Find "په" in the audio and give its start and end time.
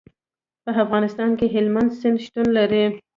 0.63-0.71